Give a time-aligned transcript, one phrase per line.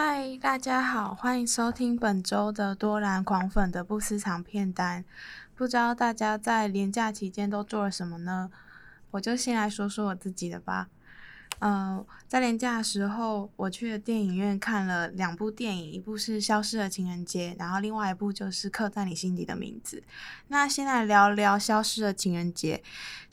[0.00, 5.04] 嗨，大家好，欢迎收听本周的多兰狂粉的不私藏片单。
[5.56, 8.48] 不知道大家在连假期间都做了什么呢？
[9.10, 10.86] 我就先来说说我自己的吧。
[11.58, 19.96] 嗯，在连假的时候，我去了电影院看了两部电影，一部是《消失的情人节》，然后另外一部就是《刻在你心底的名字》。
[20.46, 22.76] 那先来聊聊《消失的情人节》。《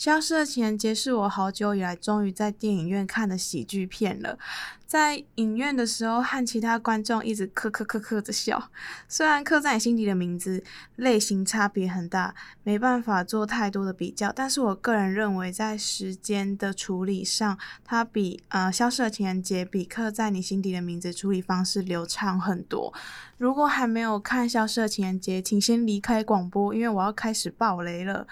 [0.04, 4.40] 消失的情人节》是我好久以来终于在电影院看的喜剧片了。
[4.86, 8.70] 在影院的时候，和其他观众一直咳咳咳咳的笑。
[9.10, 10.64] 虽然刻在你心底的名字
[10.96, 22.94] 类型差别很大，没办法做太多的比较，但是我个人认为，在时间的处理上，它比呃消失的情人节比刻在你心底的名字处理方式流畅很多。
[23.38, 28.28] 如果还没有看消失的情人节，请先离开广播，因为我要开始爆雷了。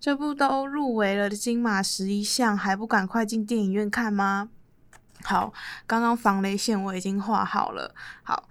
[0.00, 4.48] 这部都入围了金马十一项，还不赶快进电影院看吗？
[5.22, 5.52] 好，
[5.86, 7.94] 刚刚防雷线我已经画好了。
[8.22, 8.48] 好，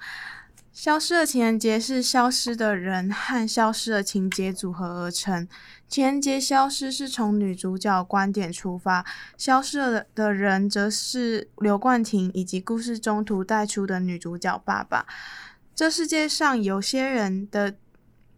[0.71, 5.47] 消失的情人节是消失的人和消失的情节组合而成。
[5.87, 9.05] 情人节消失是从女主角观点出发，
[9.37, 15.05] 消失了的人则是刘冠廷以及故事中途带出的女主角爸爸。
[15.75, 17.75] 这世界上有些人的。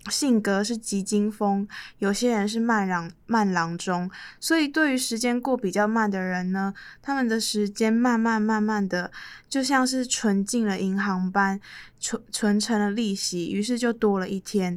[0.10, 1.68] 性格是急惊风，
[2.00, 9.12] 有些人是慢郎慢郎中，所以对于时间过比较慢的人呢，他们的时间慢慢慢慢的，
[9.48, 11.60] 就像是存进了银行般，
[12.00, 14.76] 存存成了利息，于是就多了一天。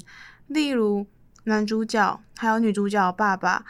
[0.48, 1.06] 例如
[1.44, 3.64] 男主角还有女主角爸爸，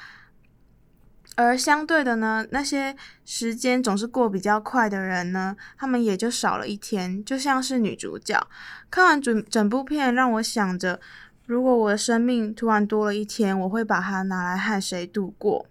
[1.37, 8.45] 而相对的呢，那些时间总是过比较快的人呢，他们也就少了一天，就像是女主角。
[8.91, 11.01] 看完整整部片，让我想着。
[11.47, 15.67] 如果我的生命突然多了一天，我会把它拿来和谁度过？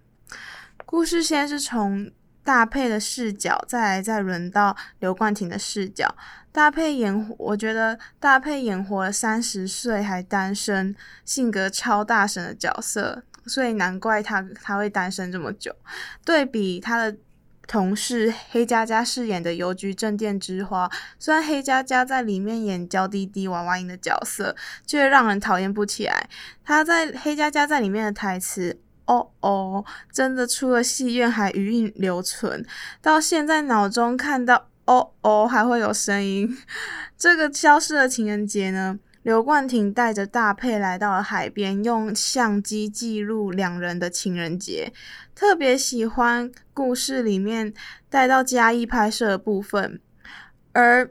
[0.85, 2.11] 故事先是从
[2.43, 6.15] 大佩的视角，再来再轮到刘冠廷的视角。
[6.51, 15.75] 大佩演，我觉得大佩演活了三十岁还单身，性格超大神的角色，所以难怪他他会单身这么久。
[16.23, 17.17] 对比他的。
[17.65, 26.29] 同事黑佳佳饰演的邮局正店之花，虽然黑佳佳在里面演娇滴滴娃娃音的角色，却让人讨厌不起来。
[26.63, 32.65] 她在黑佳佳在里面的台词“哦哦”，真的出了戏院还余韵留存，
[33.01, 36.57] 到现在脑中看到“哦哦”还会有声音。
[37.17, 38.99] 这个消失的情人节呢？
[39.23, 44.91] 刘冠廷带着大佩来到了海边，用相机记录两人的情人节。
[45.33, 47.73] 特别喜欢故事里面
[48.09, 49.99] 带到嘉义拍摄的部分，
[50.73, 51.09] 而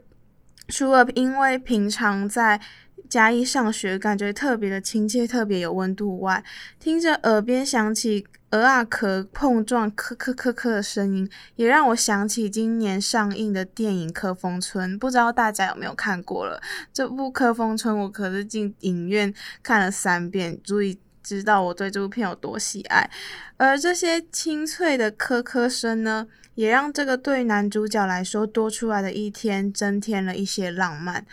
[0.67, 2.61] 除了因为平常在
[3.09, 6.43] 嘉义上学，感觉特别的亲切，特别有温度外，
[6.79, 8.25] 听着耳边响起。
[8.53, 16.61] 鹅啊壳碰撞，磕磕磕磕的声音，也让我想起今年上映的电影《科风村》，不知道大家有没有看过了？
[16.93, 23.09] 这部《科风村》我可是进影院看了三遍，足以知道我对这部片有多喜爱。
[23.57, 31.25] 而这些清脆的磕磕声呢，也让这个对男主角来说多出来的一天增添了一些浪漫。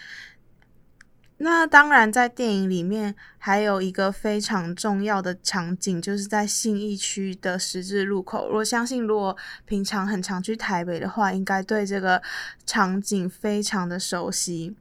[1.42, 8.46] 那当然，在电影里面还有一个非常重要的场景，就是在信义区的十字路口。
[8.52, 9.34] 我相信，如果
[9.64, 12.20] 平常很常去台北的话，应该对这个
[12.66, 14.76] 场景非常的熟悉。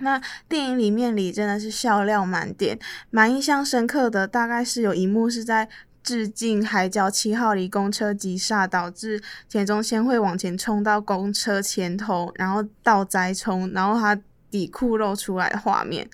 [0.00, 2.78] 那电影里面里真的是笑料满点，
[3.08, 5.66] 蛮印象深刻的，大概是有一幕是在
[6.02, 14.20] 致敬《海角七号》里公车急刹导致田中千惠往前冲到公车前头，然后倒栽葱，然后他。
[14.50, 16.08] 底裤露出来的画面，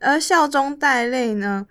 [0.00, 1.66] 而笑中带泪呢，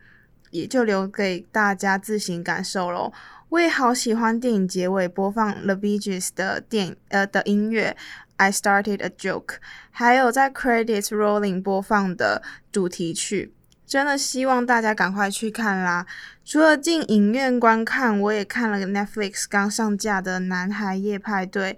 [0.52, 3.12] 也就留给大家自行感受喽。
[3.50, 7.98] 我也好喜欢电影结尾播放 The Bee Gees 的电呃的音乐
[8.38, 9.56] ，I Started a Joke，
[9.90, 13.52] 还有在 Credits Rolling 播放的主题曲，
[13.88, 16.06] 真的希望大家赶快去看啦。
[16.46, 21.74] 除了进影院观看，我也看了 Netflix 刚上架的《男孩夜派对》。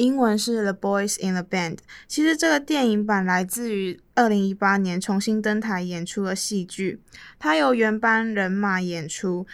[0.00, 1.76] 英文是 The Boys in the Band。
[2.08, 7.02] 其实这个电影版来自于二零一八年重新登台演出的戏剧，
[7.38, 9.46] 它由原班人马演出，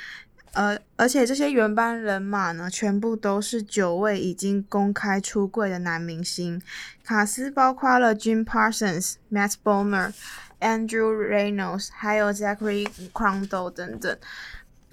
[0.52, 6.62] 呃，而且这些原班人马呢，全部都是九位已经公开出柜的男明星，
[7.02, 10.12] 卡司包括了 Jim Parsons、Matt Bomer、
[10.60, 14.16] Andrew Rannells，还有 Zachary Quanto 等等。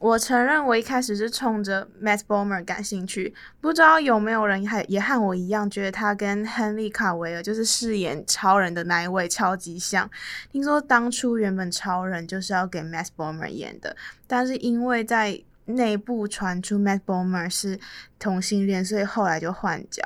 [0.04, 10.12] 我承认，我一开始是冲着 Matt Bomer 感兴趣，不知道有没有人还也和我一样，觉得他跟亨利卡维尔就是饰演超人的那一位超级像。
[10.52, 13.96] 听说当初原本超人就是要给 Matt Bomer 演的，
[14.28, 17.80] 但是因为在内部传出 Matt Bomer 是
[18.20, 20.04] 同性恋，所以后来就换角。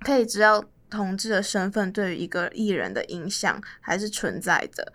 [0.00, 0.64] 可以知道。
[0.90, 4.92] 同志的身份对于一个艺人的影响还是存在的。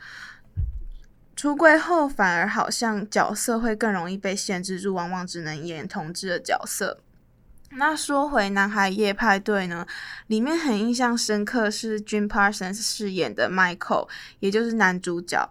[1.38, 7.00] 出柜后，反而好像角色会更容易被限制住，往往只能演同志的角色。
[7.72, 9.86] 那说回男孩夜派对呢，
[10.26, 15.48] 里面很印象深刻是 Jim Parsons 饰演的 Michael，也就是男主角。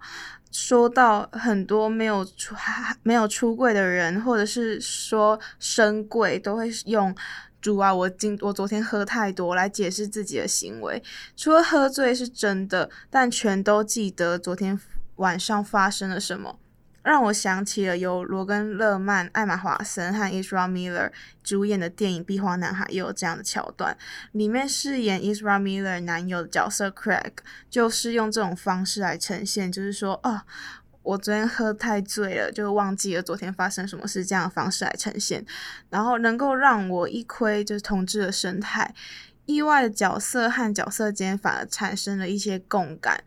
[0.51, 2.57] 说到很多没有出
[3.05, 7.15] 没有出柜的人，或者是说深柜，都会用
[7.61, 11.01] “主啊，我今我昨天喝太多”来解释自己的行为。
[11.37, 14.81] 除了喝醉是真的，但全都记得昨天
[15.17, 16.59] 晚上发生了什么，
[17.03, 21.13] 让我想起了由罗根·勒曼、艾玛·华森和 Isra Miller
[21.45, 23.97] 主演的电影《壁花男孩》，也有这样的桥段。
[24.33, 27.33] 里面饰演 Isra Miller 男友的角色 Craig，
[27.71, 30.43] 就是用这种方式来呈现，就是说，哦，
[31.03, 35.47] 我昨天喝太醉了，就忘记了昨天发生什么事，这样的方式来呈现，
[35.89, 38.93] 然后能够让我一窥就是同志的生态，
[39.45, 43.23] 意外的角色和角色间反而产生了一些共感。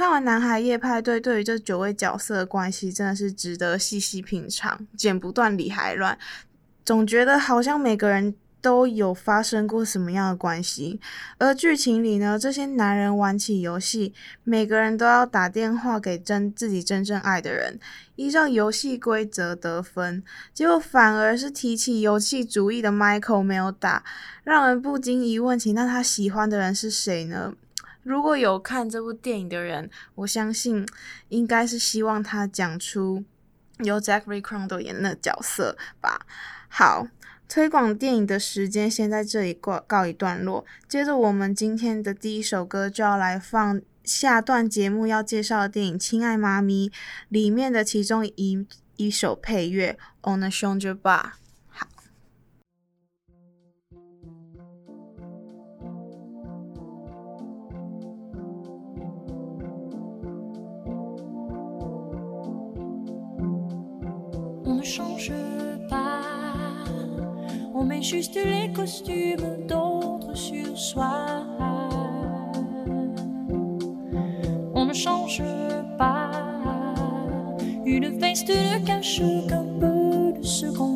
[0.00, 6.18] 看完《男孩夜派对》，对于这九位角色的关系真的是值得细细品尝，剪不断理还乱，
[6.86, 10.98] 总觉得好像每个人都有发生过什么样的关系。
[11.36, 17.78] 而剧情里呢，这些男人玩起游戏，每个人都要打电话给真自己真正爱的人，
[18.16, 20.24] 依照游戏规则得分，
[20.54, 24.02] 结果反而是提起游戏主意的 Michael 没有打，
[24.44, 27.52] 让人不禁疑问起：那他喜欢的人是谁呢？
[28.10, 30.84] 如果有看这部电影的人，我相信
[31.28, 33.22] 应该是希望他讲出
[33.84, 36.26] 由 Zachary Quanto 演的角色吧。
[36.68, 37.06] 好，
[37.48, 40.66] 推广电影的时间先在这里告告一段落。
[40.88, 46.88] 接着，我们今天的第一首歌就要来放下段节目要介绍的电影《亲爱妈咪》
[47.28, 48.66] 里面的其中一
[48.96, 49.96] 一首配乐
[50.28, 51.22] 《On ne change pas》。
[64.90, 65.32] change
[65.88, 66.20] pas.
[67.74, 71.46] On met juste les costumes d'autres sur soi.
[74.74, 75.42] On ne change
[75.96, 76.30] pas.
[77.86, 80.89] Une veste ne cache qu'un peu de seconde.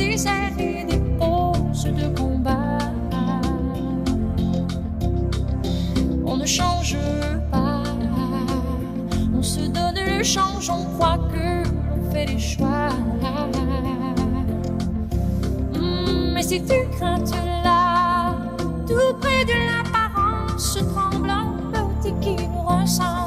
[0.00, 2.78] déserts et des pauses de combat.
[6.24, 6.96] On ne change
[7.50, 7.82] pas,
[9.36, 11.46] on se donne le change, on croit que
[11.88, 12.88] l'on fait les choix.
[15.74, 18.34] Hmm, mais si tu crains, tu l'as,
[18.88, 23.19] tout près de l'apparence tremblant, tremblante qui nous ressemble.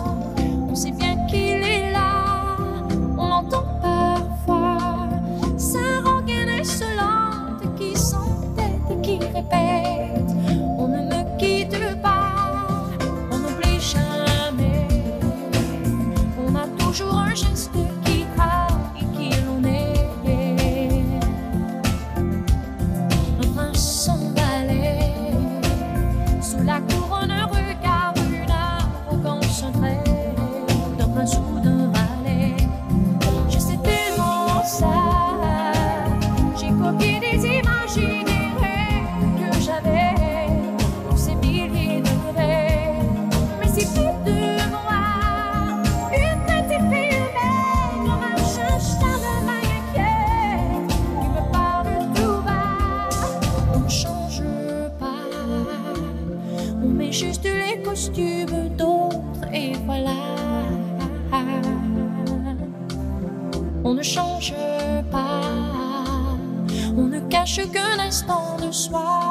[68.28, 69.23] dans le soir.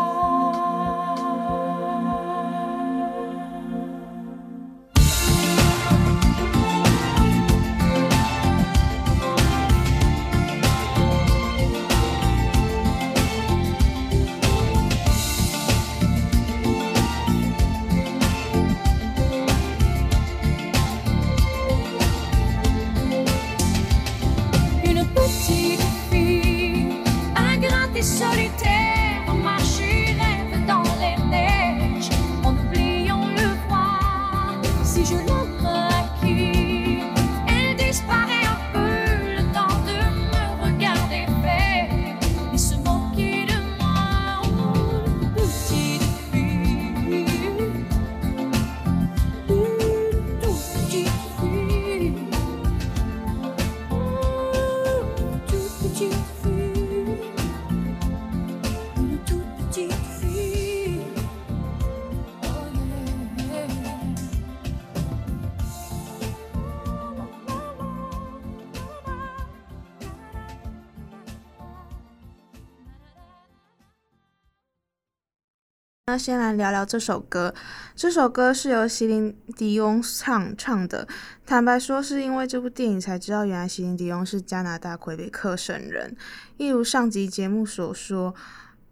[76.13, 77.55] 那先来聊聊这首歌。
[77.97, 81.09] 这首歌是由席琳迪翁唱唱的。
[81.47, 86.15] 坦白说，是因为这部电影才知道，原来席琳迪翁是加拿大魁北克省人。
[86.59, 88.35] 一如上集节目所说。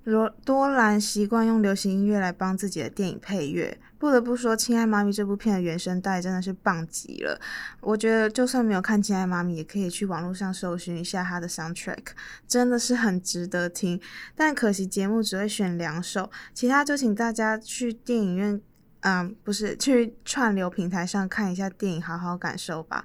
[0.05, 7.39] 罗多兰习惯用流行音乐来帮自己的电影配乐，不得不说，《亲爱妈咪》这部片的原声带真的是棒极了。
[7.81, 11.99] 我觉得就算没有看《亲爱妈咪》，也可以去网络上搜寻一下它的 soundtrack，
[12.49, 14.01] 真的是很值得听。
[14.35, 18.61] 但可惜节目只会选两首，其他就请大家去电影院，
[19.01, 23.05] 嗯，不是去串流平台上看一下电影，好好感受吧。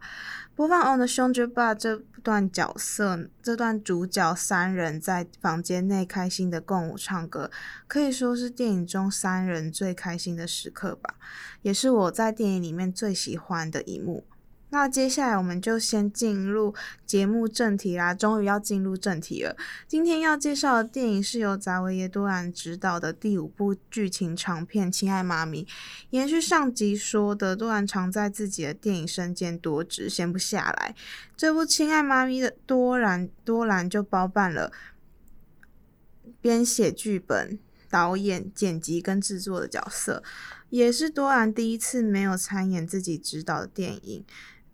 [0.56, 7.52] 播放《On the Shoulder Bar》这段角色，这段主角三人在房间内开心的共舞唱歌，
[7.88, 11.16] 可以说是电影中三人最开心的时刻吧，
[11.62, 14.26] 也是我在电影里面最喜欢的一幕。
[14.70, 16.74] 那接下来我们就先进入
[17.06, 19.56] 节目正题啦，终于要进入正题了。
[19.88, 25.64] 今天要介绍的电影是由扎维耶多兰执导的第五部剧情长片《亲爱妈咪》。
[26.10, 30.94] 延续上集说的，多兰常在自己的电影身兼多职，闲不下来。
[31.38, 34.74] 这部《亲爱妈咪》的多兰多兰就包办了
[36.42, 37.58] 编写剧本、
[37.90, 40.22] 导演、剪辑跟制作的角色，
[40.70, 44.26] 也是多兰第一次没有参演自己执导的电影。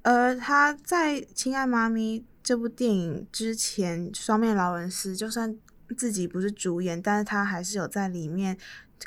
[0.03, 5.55] 而他在《亲爱妈咪》这部电影之前，双面劳伦斯就算
[5.95, 8.57] 自己不是主演，但是他还是有在里面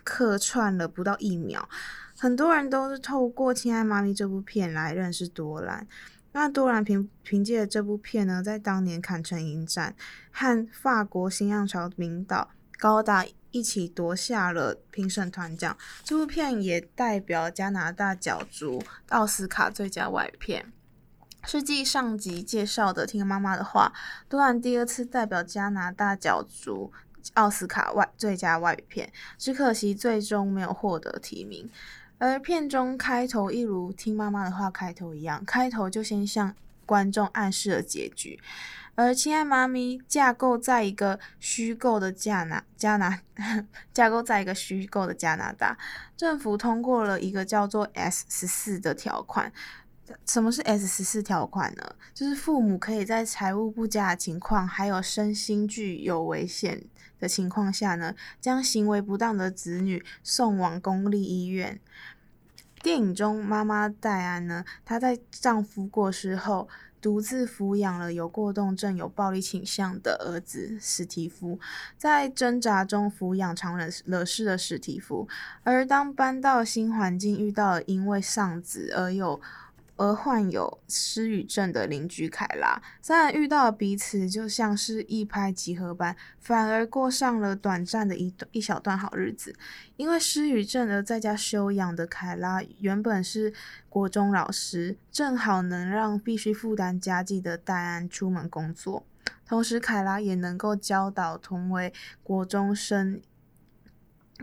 [0.05, 1.69] 客串了不到一秒。
[2.17, 5.87] 很多人都是透过《亲爱妈咪》这部片来认识多兰。
[6.31, 9.95] 那多兰凭凭借这部片呢，在当年坎城影展
[10.31, 15.77] 和法国新浪潮名导高达一起夺下了评审团奖。
[16.03, 20.73] 这部片也代表加拿大角逐奥斯卡最佳外片。
[21.47, 23.93] 是继上集介绍的《听妈妈的话》，
[24.31, 26.91] 多兰第二次代表加拿大角逐
[27.35, 31.71] 奥斯卡外最佳外语片，只可惜最终没有获得提名。
[32.19, 36.55] 而片中开头一如《听妈妈的话》开头一样，开头就先向
[36.87, 38.41] 观众暗示了结局。
[38.97, 43.21] 而《亲爱妈咪》架构在一个虚构的加拿加拿
[43.93, 45.77] 架构在一个虚构的加拿大，
[46.17, 49.53] 政府通过了一个叫做 S 十四的条款。
[50.27, 51.83] 什么是 S 十四条款呢？
[52.13, 56.85] 就是父母可以在财务不佳的情况，还有身心具有危险
[57.19, 61.81] 的情况下呢，将行为不当的子女送往公立医院。
[62.83, 66.69] 电影中，妈妈戴安呢，她在丈夫过世后，
[67.01, 71.59] 独自抚养了有过动症、有暴力倾向的儿子史蒂夫，
[71.97, 75.27] 在挣扎中抚养常惹事的史蒂夫。
[75.63, 79.41] 而当搬到新环境，遇到了因为丧子而有
[79.97, 89.55] 而患有失语症的邻居凯拉，虽然遇到彼此就像是一拍即合般，反而过上了短暂的一一小段好日子。
[89.97, 93.53] 因为失语症而在家休养的凯拉，原本是
[93.89, 99.07] 国中老师，正好能让必须负担家计的戴安出门工作，
[99.47, 103.21] 同时凯拉也能够教导同为国中生。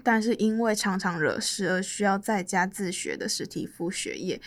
[0.03, 4.41] 但是因为常常惹事而需要在家自学的史蒂夫学业，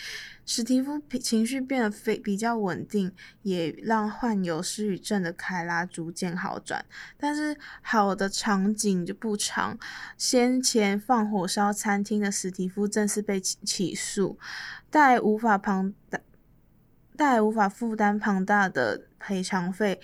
[0.46, 6.84] 史蒂夫情绪变得非比较稳定，也让患有失语症的凯拉逐渐好转。
[7.18, 9.78] 但是好的场景就不长，
[10.16, 14.38] 先前放火烧餐厅的史蒂夫正式被起起诉，
[14.90, 16.18] 但无法庞大，
[17.16, 20.00] 但无法负担庞大的赔偿费。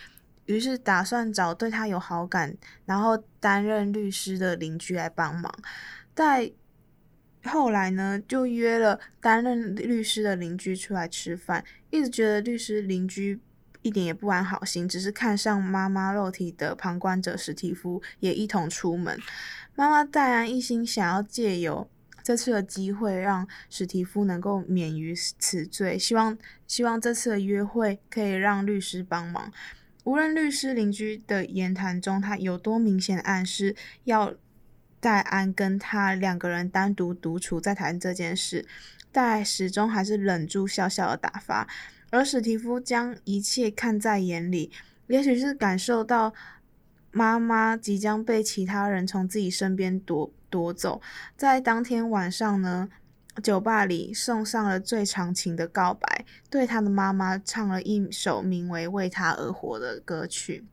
[0.54, 5.52] 于是打算找对他有好感，然后担任律师的邻居来帮忙。
[6.14, 6.50] 但
[7.44, 13.40] 后来呢，就约了担任律师的邻居出来吃饭，一直觉得律师邻居
[13.82, 19.18] 一点也不安好心，只是看上妈妈肉体的旁观者史蒂夫也一同出门。
[19.74, 21.88] 妈妈戴安一心想要借由
[22.22, 29.50] 这次的机会让史蒂夫能够免于此罪，希望希望这次的约会可以让律师帮忙。
[30.10, 34.34] 无论律师邻居的言谈中，他有多明显暗示要
[34.98, 38.66] 戴安跟他两个人单独独处再谈这件事，
[39.12, 41.68] 戴始终还是忍住笑笑的打发。
[42.10, 44.72] 而史蒂夫将一切看在眼里，
[45.06, 46.34] 也许是感受到
[47.12, 51.00] 妈妈即将被其他人从自己身边夺夺走，
[51.36, 52.88] 在当天晚上呢，
[53.40, 60.64] 酒吧里送上了最长情的告白，对他的妈妈唱了一首名为《为他而活》的歌曲，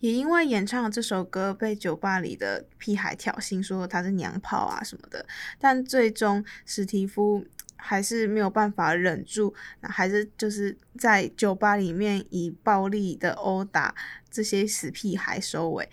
[0.00, 5.26] 也因为演唱了这首歌，被酒吧里的屁孩挑衅说他是娘炮啊什么的。
[5.58, 7.44] 但最终史蒂夫
[7.76, 13.94] 还是没有办法忍住，还是就是在酒吧里面以暴力的殴打
[14.30, 15.88] 这些死屁孩收尾。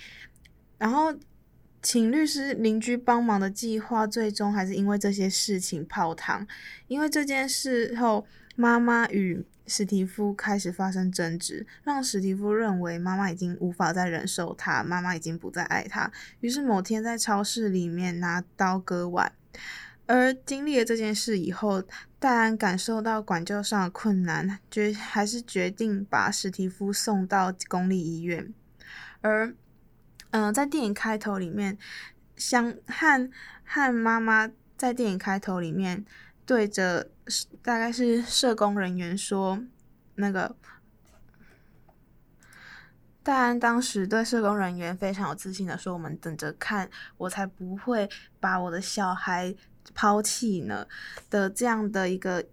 [0.78, 1.14] 然后
[1.86, 6.48] 请律师邻居帮忙的计划，最终还是因为这些事情泡汤。
[6.88, 8.26] 因为这件事后，
[8.56, 16.12] 妈妈与史蒂夫开始发生争执，让史蒂夫认为妈妈已经无法再忍受他，妈妈已经不再爱他。
[16.40, 19.32] 于是某天在超市里面拿刀割腕。
[20.08, 21.84] 而经历了这件事以后，
[22.18, 28.52] 戴安感受到管教上的困难，决还是决定把史蒂夫送到公立医院。
[29.22, 29.54] 而
[30.38, 31.78] 嗯、在电影开头里面，
[32.36, 33.32] 香和
[33.64, 36.04] 和妈妈在电影开头里面
[36.46, 37.10] 对着
[37.64, 39.58] 大概是社工人员说，
[40.16, 40.54] 那个
[43.24, 48.10] 戴安当时对社工人员非常有自信的说：“我们等着看，我才不会
[48.42, 49.56] 把我的小孩
[49.94, 50.86] 抛弃呢。”
[51.32, 52.46] 的这样的一个。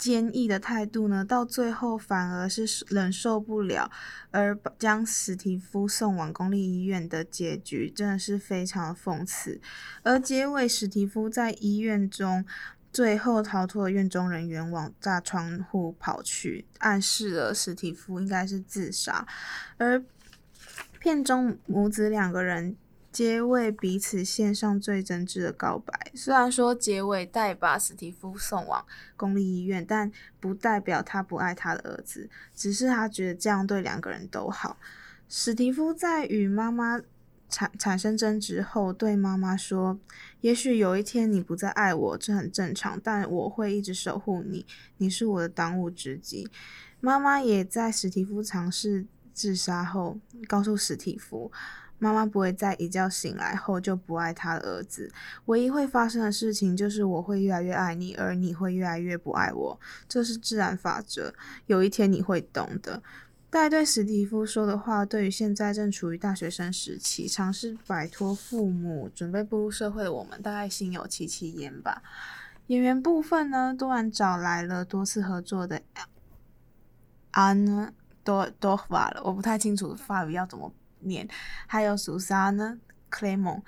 [0.00, 3.90] 坚毅的态度呢，到最后反而是忍受不了，
[4.30, 9.60] 而将史蒂夫送往公立医院的结局，真的是非常的讽刺。
[10.02, 12.42] 而结尾，史蒂夫在医院中
[12.90, 19.26] 最后逃脱了院中人员，往大窗户跑去，暗示了史蒂夫应该是自杀。
[19.76, 20.02] 而
[20.98, 22.74] 片中母子两个人。
[23.12, 26.12] 皆为彼此献上最真挚的告白。
[26.14, 28.84] 虽然说结尾带把史蒂夫送往
[29.16, 34.78] 公立医院，但不代表他不爱他的儿子，只是他觉得这样对两个人都好。
[35.28, 37.00] 史蒂夫在与妈妈
[37.48, 39.98] 产产生争执后，对妈妈说
[40.42, 44.64] ：“也许有一天你不再爱我，这很正常，但我会一直守护你，
[44.98, 46.48] 你是我的当务之急。”
[47.00, 51.50] 妈妈也在史蒂夫尝试自杀后，告诉史蒂夫。
[52.00, 55.12] 妈妈不会在一觉醒来后就不爱她的儿子，
[55.44, 61.32] 唯一会发生的事情就是我会越来越爱你，而你会越来越不爱我，这是自然法则。
[61.66, 63.00] 有一天你会懂的。
[63.50, 72.00] 戴对史蒂夫说的话，对于现在正处于大学生时期，尝试摆脱父母，准备步入社会的我们，大概心有戚戚焉吧。
[72.68, 75.82] 演员部分呢，多然找来了多次合作的
[77.32, 80.72] 安多多瓦了，我不太清楚法语要怎么。
[81.00, 81.28] 年，
[81.66, 83.62] 还有苏珊呢，克雷蒙。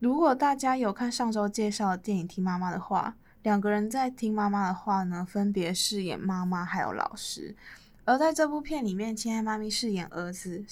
[0.00, 7.56] 如果大家有看上周介绍的电影《听妈妈的话》，两个人在听妈妈的话呢，分别饰演妈妈还有老师。
[8.04, 10.62] 而在这部片里面，亲爱妈咪饰演儿子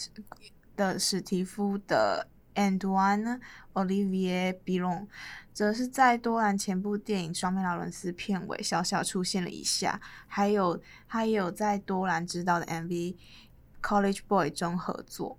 [0.77, 3.41] 的史蒂夫的 Antoine
[3.73, 5.07] Olivier Bilon，
[5.55, 12.89] 则是在多兰前部电影《双面劳伦斯》片尾小小出现了一下，还有他也有在多兰执导的 MV
[13.81, 15.39] 《College Boy》中合作。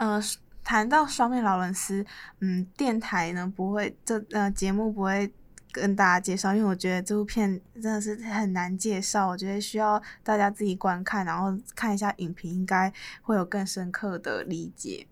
[0.00, 0.18] 呃，
[0.64, 2.06] 谈到双面劳伦斯，
[2.38, 5.30] 嗯，电台呢不会，这呃节目不会
[5.72, 15.06] 跟大家介绍，因为我觉得这部片真的是很难介绍，我觉得需要大家自己观看，然后看一下影评，应该会有更深刻的理解。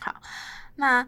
[0.00, 0.14] 好，
[0.76, 1.06] 那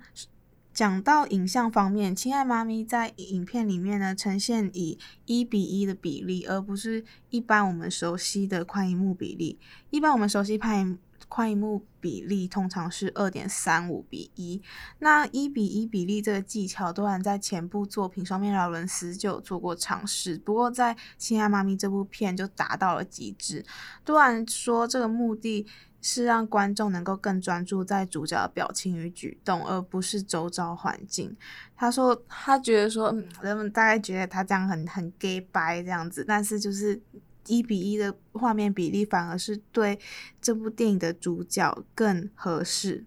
[0.75, 9.59] 讲到影像方面，亲爱妈咪在影片里面呢呈现以一比一的比例，而不是一般我们熟悉的宽银幕比例。
[9.89, 10.87] 一般我们熟悉拍。
[11.29, 14.63] 宽银幕比例通常是二点三五比一，
[14.99, 23.65] 那一比一比例这个技巧，多然在前部作品《双面劳伦斯》就有做过尝试，不过在《亲爱妈咪》这部片就达到了极致。
[24.05, 25.67] 多然说，这个目的
[26.01, 31.37] 是让观众能够更专注在主角的表情与举动，而不是周遭环境。
[31.77, 37.01] 他说，他觉得说，人们大概觉得他这样很很 gay 白这样子，但是就是。
[37.49, 39.99] 一比一的画面比例反而是对
[40.41, 43.05] 这部电影的主角更合适。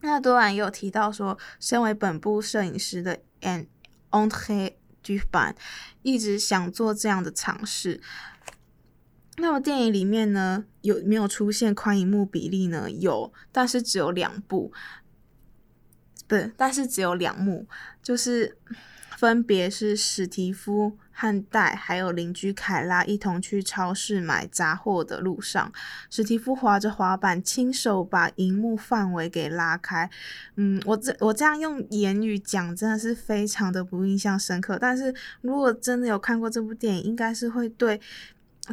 [0.00, 4.72] 那多兰也有提到说，身为本部摄影师的 André
[5.04, 5.54] Dufban
[6.02, 8.00] 一直想做这样的尝试。
[9.38, 12.90] 那么电影里面呢，有没有出现宽银幕比例呢？
[12.90, 14.72] 有，但是只有两部，
[16.26, 17.66] 不，但是只有两幕，
[18.02, 18.58] 就是
[19.22, 20.98] 分别是史蒂夫。
[21.14, 25.70] 和戴还有邻居凯拉一同去超市买杂货的路上，
[26.10, 30.10] 史蒂夫滑着滑板，亲手把荧幕范围给拉开。
[30.56, 34.78] 嗯，我这我这样用言语讲真的是非常的不印象深刻。
[34.80, 38.00] 但是如果真的有看过这部电影，应该是会对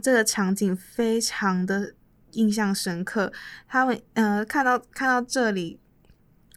[0.02, 1.94] 这个场景非常的
[2.32, 3.32] 印象深刻。
[3.68, 5.78] 他们呃看到看到这里，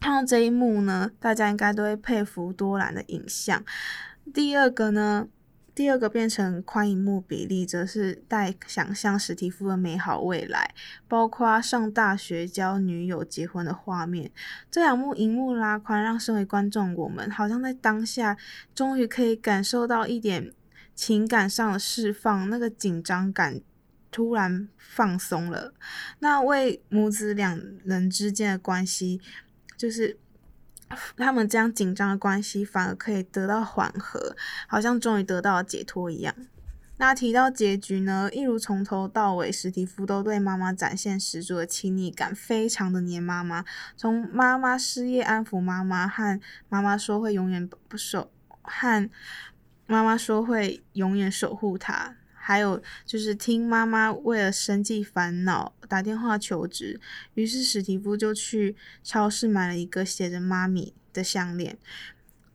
[0.03, 3.63] 看到这一幕呢，大家应该都会佩服多兰的影像。
[4.33, 5.29] 第二个呢？
[5.73, 10.75] 第二个变成宽银幕比例，则是带想象史蒂夫的美好未来，
[11.07, 14.29] 包括上大学、交女友、结婚的画面。
[14.69, 18.37] 这两幕银幕拉宽，让身为观众我们好像在当下
[18.75, 20.51] 终于可以感受到一点
[20.93, 23.61] 情感上的释放，那个紧张感
[24.11, 25.73] 突然放松了。
[26.19, 29.19] 那为母子两人之间的关系，
[29.77, 30.17] 就是。
[31.17, 34.35] 他们这样紧张的关系反而可以得到缓和，
[34.67, 36.35] 好像终于得到了解脱一样。
[36.97, 43.65] 那提到结局呢，一如从头到尾，史蒂夫都对妈妈展现十足的亲昵感，非常的黏妈妈。
[43.97, 48.29] 从妈妈失业安抚妈妈，和妈妈说会永远不守，
[48.61, 49.09] 和
[49.87, 56.99] 妈妈说会永远守护她，还有就是听妈妈为了生计烦恼打电话求职，
[57.35, 61.77] 于是史蒂夫就去超市买了一个写着“妈咪”的项链，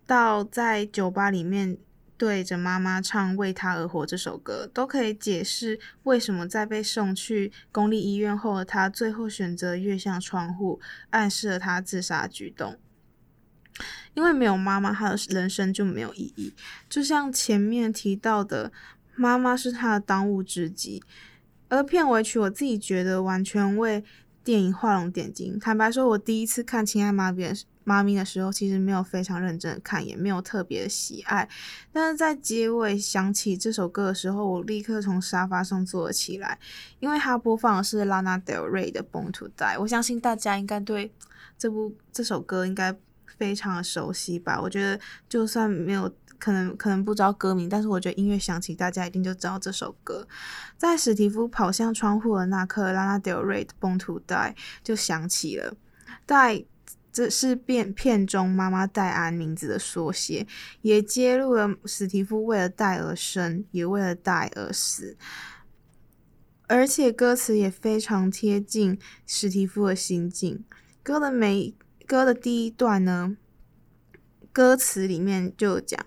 [0.06, 1.78] 到在酒吧里面。
[2.18, 12.76] 对着妈妈唱《为她而活》这首歌，都可以解释为什么在被送去公立医院后他，最后选择跃向窗户，暗示了她自杀举动。
[14.14, 16.52] 因为没有妈妈，她的人生就没有意义。
[16.88, 18.72] 就像前面提到的，
[19.18, 21.02] 妈妈是她的当务之急。
[21.68, 24.02] 而片尾曲，我自己觉得完全为
[24.42, 25.58] 电影画龙点睛。
[25.58, 27.44] 坦白说，我第一次看《亲爱妈咪》
[27.84, 31.46] 妈咪的时候，其实没有非常认真的看，也没有特别的喜爱。
[31.92, 36.58] 但是在结尾响起这首歌的时候，我立刻从沙发上坐了起来，
[37.00, 39.76] 因为它播放的是 Lana Del Rey 的《Born to Die》。
[39.80, 41.12] 我相信大家应该对
[41.58, 42.94] 这部这首歌应该
[43.38, 44.58] 非常的熟悉吧？
[44.60, 50.26] 我觉得就算没有可能可能不知道歌名，但是我觉得音乐响起，大家一定就知道这首歌。
[50.76, 55.74] 在史蒂夫跑向窗户的那刻，Lana Del Rey 的《Born to Die》就响起了，
[56.26, 56.64] 在。
[57.10, 60.46] 这是片片中妈妈戴安名字的缩写，
[60.82, 65.16] 也揭露了史蒂夫为了戴而生，也为了戴而死。
[66.68, 68.96] 而且歌词也非常贴近
[69.26, 70.62] 史蒂夫的心境。
[71.02, 71.74] 歌的每
[72.06, 73.36] 歌的第一段呢，
[74.52, 75.98] 歌词里面就讲：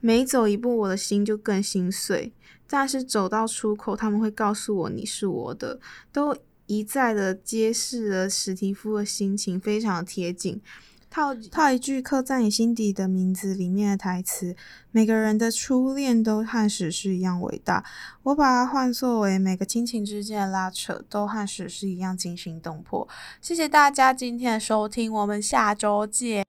[0.00, 2.32] 每走一步，我的心就更心碎。
[2.66, 5.80] 但是走到出口，他们会告诉我你是我的，
[6.12, 6.36] 都。
[6.70, 10.60] 一再的揭示了史蒂夫的心情，非常贴近。
[11.08, 14.54] 套套一句刻在你心底的名字里面的台词：
[14.90, 17.82] 每个人的初恋都和史诗一样伟大。
[18.24, 23.08] 我把它换作为每个亲情之间的拉扯都和史诗一样惊心动魄。
[23.40, 26.44] 谢谢大家今天的收听，我们下周见。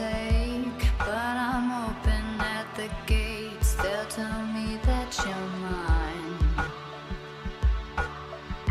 [0.00, 2.24] take, but I'm open
[2.56, 3.74] at the gates.
[3.80, 6.36] They'll tell me that you're mine.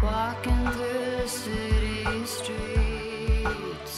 [0.02, 3.98] Walking through the city streets,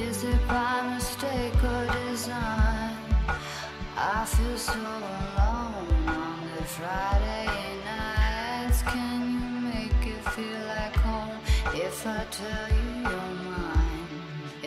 [0.00, 2.96] is it by mistake or design?
[3.96, 7.48] I feel so alone on the Friday
[7.90, 8.82] nights.
[8.92, 11.38] Can you make it feel like home
[11.86, 12.68] if I tell
[13.12, 13.23] you?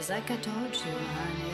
[0.07, 1.51] Just like I told you, honey.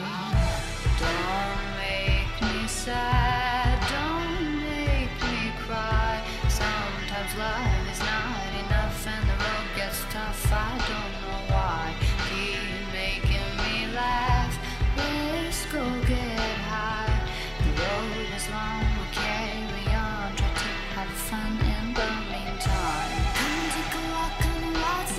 [1.01, 6.21] Don't make me sad, don't make me cry.
[6.49, 10.53] Sometimes love is not enough and the road gets tough.
[10.53, 11.95] I don't know why.
[12.29, 14.53] Keep making me laugh.
[14.97, 16.37] Let's go get
[16.69, 17.25] high.
[17.57, 20.29] The road is long, we'll carry on.
[20.37, 23.17] Try to have fun in the meantime.
[23.33, 25.09] Come take a walk on the wild.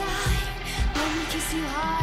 [0.94, 1.93] Let me kiss you hard.